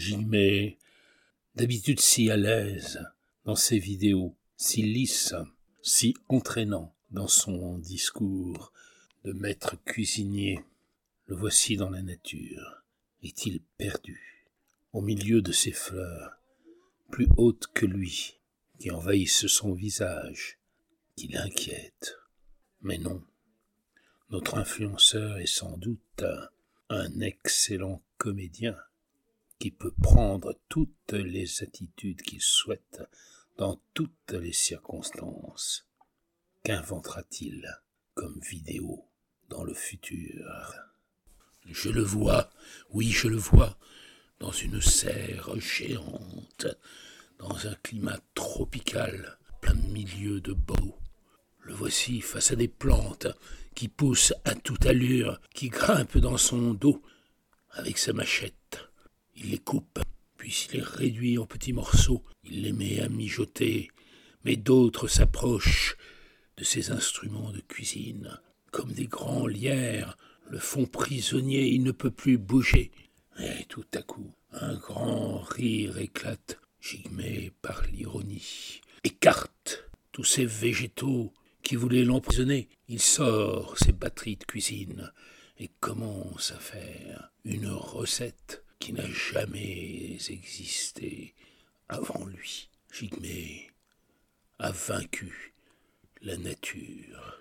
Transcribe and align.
Jimé, 0.00 0.78
d'habitude 1.56 2.00
si 2.00 2.30
à 2.30 2.36
l'aise 2.38 3.06
dans 3.44 3.54
ses 3.54 3.78
vidéos, 3.78 4.34
si 4.56 4.80
lisse, 4.80 5.34
si 5.82 6.14
entraînant 6.28 6.96
dans 7.10 7.28
son 7.28 7.76
discours 7.76 8.72
de 9.24 9.34
maître 9.34 9.76
cuisinier, 9.84 10.58
le 11.26 11.36
voici 11.36 11.76
dans 11.76 11.90
la 11.90 12.00
nature. 12.00 12.82
Est-il 13.22 13.60
perdu 13.76 14.48
au 14.94 15.02
milieu 15.02 15.42
de 15.42 15.52
ces 15.52 15.72
fleurs, 15.72 16.40
plus 17.10 17.28
hautes 17.36 17.66
que 17.74 17.84
lui, 17.84 18.40
qui 18.78 18.90
envahissent 18.90 19.48
son 19.48 19.74
visage, 19.74 20.58
qui 21.14 21.28
l'inquiètent? 21.28 22.16
Mais 22.80 22.96
non, 22.96 23.22
notre 24.30 24.56
influenceur 24.56 25.36
est 25.36 25.44
sans 25.44 25.76
doute 25.76 26.24
un 26.88 27.20
excellent 27.20 28.02
comédien 28.16 28.78
qui 29.60 29.70
peut 29.70 29.92
prendre 30.02 30.58
toutes 30.70 31.12
les 31.12 31.62
attitudes 31.62 32.22
qu'il 32.22 32.40
souhaite 32.40 33.02
dans 33.58 33.78
toutes 33.92 34.32
les 34.32 34.54
circonstances. 34.54 35.86
Qu'inventera-t-il 36.64 37.68
comme 38.14 38.40
vidéo 38.40 39.04
dans 39.50 39.62
le 39.62 39.74
futur? 39.74 40.74
Je 41.66 41.90
le 41.90 42.00
vois, 42.02 42.50
oui 42.88 43.10
je 43.10 43.28
le 43.28 43.36
vois, 43.36 43.78
dans 44.38 44.50
une 44.50 44.80
serre 44.80 45.60
géante, 45.60 46.66
dans 47.38 47.66
un 47.66 47.74
climat 47.82 48.18
tropical, 48.34 49.38
plein 49.60 49.74
milieu 49.74 50.40
de 50.40 50.54
beau. 50.54 50.98
Le 51.58 51.74
voici 51.74 52.22
face 52.22 52.50
à 52.50 52.56
des 52.56 52.68
plantes 52.68 53.26
qui 53.74 53.88
poussent 53.88 54.32
à 54.46 54.54
toute 54.54 54.86
allure, 54.86 55.38
qui 55.54 55.68
grimpent 55.68 56.18
dans 56.18 56.38
son 56.38 56.72
dos 56.72 57.02
avec 57.72 57.98
sa 57.98 58.14
machette. 58.14 58.54
Il 59.42 59.50
les 59.50 59.58
coupe, 59.58 60.00
puis 60.36 60.66
il 60.68 60.76
les 60.76 60.82
réduit 60.82 61.38
en 61.38 61.46
petits 61.46 61.72
morceaux, 61.72 62.22
il 62.44 62.62
les 62.62 62.72
met 62.72 63.00
à 63.00 63.08
mijoter, 63.08 63.90
mais 64.44 64.56
d'autres 64.56 65.08
s'approchent 65.08 65.96
de 66.58 66.64
ces 66.64 66.90
instruments 66.90 67.50
de 67.50 67.60
cuisine, 67.60 68.38
comme 68.70 68.92
des 68.92 69.06
grands 69.06 69.46
lierres, 69.46 70.18
le 70.50 70.58
font 70.58 70.84
prisonnier, 70.84 71.68
il 71.68 71.82
ne 71.84 71.92
peut 71.92 72.10
plus 72.10 72.36
bouger. 72.36 72.90
Et 73.38 73.64
tout 73.64 73.86
à 73.94 74.02
coup, 74.02 74.34
un 74.52 74.74
grand 74.74 75.38
rire 75.38 75.96
éclate, 75.96 76.60
gigmé 76.80 77.50
par 77.62 77.82
l'ironie, 77.86 78.82
écarte 79.04 79.88
tous 80.12 80.24
ces 80.24 80.44
végétaux 80.44 81.32
qui 81.62 81.76
voulaient 81.76 82.04
l'emprisonner. 82.04 82.68
Il 82.88 83.00
sort 83.00 83.78
ses 83.78 83.92
batteries 83.92 84.36
de 84.36 84.44
cuisine 84.44 85.10
et 85.58 85.70
commence 85.80 86.52
à 86.52 86.58
faire 86.58 87.30
une 87.44 87.68
recette 87.68 88.64
qui 88.80 88.92
n'a 88.94 89.06
jamais 89.06 90.18
existé 90.28 91.34
avant 91.88 92.24
lui. 92.24 92.68
Jigmé 92.92 93.70
a 94.58 94.72
vaincu 94.72 95.54
la 96.22 96.36
nature. 96.36 97.38